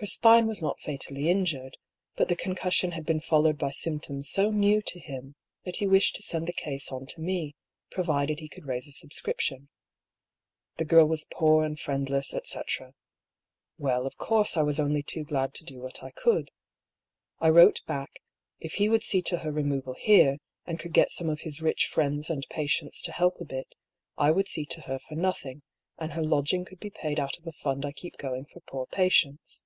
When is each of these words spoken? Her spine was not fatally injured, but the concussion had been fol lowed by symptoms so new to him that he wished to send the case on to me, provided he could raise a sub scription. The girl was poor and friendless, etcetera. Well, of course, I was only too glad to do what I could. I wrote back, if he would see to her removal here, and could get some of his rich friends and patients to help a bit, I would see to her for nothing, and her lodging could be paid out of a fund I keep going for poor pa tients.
Her 0.00 0.06
spine 0.06 0.46
was 0.46 0.62
not 0.62 0.78
fatally 0.78 1.28
injured, 1.28 1.76
but 2.14 2.28
the 2.28 2.36
concussion 2.36 2.92
had 2.92 3.04
been 3.04 3.20
fol 3.20 3.42
lowed 3.42 3.58
by 3.58 3.72
symptoms 3.72 4.30
so 4.30 4.52
new 4.52 4.80
to 4.80 5.00
him 5.00 5.34
that 5.64 5.78
he 5.78 5.88
wished 5.88 6.14
to 6.14 6.22
send 6.22 6.46
the 6.46 6.52
case 6.52 6.92
on 6.92 7.04
to 7.06 7.20
me, 7.20 7.56
provided 7.90 8.38
he 8.38 8.48
could 8.48 8.64
raise 8.64 8.86
a 8.86 8.92
sub 8.92 9.12
scription. 9.12 9.68
The 10.76 10.84
girl 10.84 11.08
was 11.08 11.26
poor 11.32 11.64
and 11.64 11.76
friendless, 11.80 12.32
etcetera. 12.32 12.94
Well, 13.76 14.06
of 14.06 14.16
course, 14.16 14.56
I 14.56 14.62
was 14.62 14.78
only 14.78 15.02
too 15.02 15.24
glad 15.24 15.52
to 15.54 15.64
do 15.64 15.80
what 15.80 16.00
I 16.00 16.12
could. 16.12 16.52
I 17.40 17.48
wrote 17.48 17.80
back, 17.88 18.20
if 18.60 18.74
he 18.74 18.88
would 18.88 19.02
see 19.02 19.20
to 19.22 19.38
her 19.38 19.50
removal 19.50 19.94
here, 20.00 20.38
and 20.64 20.78
could 20.78 20.92
get 20.92 21.10
some 21.10 21.28
of 21.28 21.40
his 21.40 21.60
rich 21.60 21.86
friends 21.88 22.30
and 22.30 22.46
patients 22.52 23.02
to 23.02 23.10
help 23.10 23.40
a 23.40 23.44
bit, 23.44 23.74
I 24.16 24.30
would 24.30 24.46
see 24.46 24.64
to 24.66 24.82
her 24.82 25.00
for 25.00 25.16
nothing, 25.16 25.62
and 25.98 26.12
her 26.12 26.22
lodging 26.22 26.64
could 26.64 26.78
be 26.78 26.88
paid 26.90 27.18
out 27.18 27.36
of 27.36 27.48
a 27.48 27.52
fund 27.52 27.84
I 27.84 27.90
keep 27.90 28.16
going 28.16 28.44
for 28.44 28.60
poor 28.60 28.86
pa 28.86 29.08
tients. 29.08 29.58